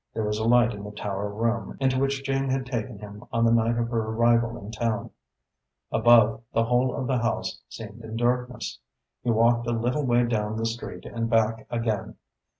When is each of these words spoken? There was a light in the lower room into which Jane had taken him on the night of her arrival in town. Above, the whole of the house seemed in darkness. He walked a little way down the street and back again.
There 0.15 0.25
was 0.25 0.39
a 0.39 0.45
light 0.45 0.73
in 0.73 0.81
the 0.83 0.89
lower 1.05 1.29
room 1.31 1.77
into 1.79 1.99
which 1.99 2.23
Jane 2.23 2.49
had 2.49 2.65
taken 2.65 2.97
him 2.97 3.23
on 3.31 3.45
the 3.45 3.51
night 3.51 3.77
of 3.77 3.87
her 3.89 4.01
arrival 4.01 4.57
in 4.57 4.71
town. 4.71 5.11
Above, 5.91 6.41
the 6.53 6.63
whole 6.63 6.95
of 6.95 7.05
the 7.05 7.19
house 7.19 7.61
seemed 7.69 8.03
in 8.03 8.17
darkness. 8.17 8.79
He 9.21 9.29
walked 9.29 9.67
a 9.67 9.71
little 9.73 10.03
way 10.03 10.25
down 10.25 10.57
the 10.57 10.65
street 10.65 11.05
and 11.05 11.29
back 11.29 11.67
again. 11.69 12.15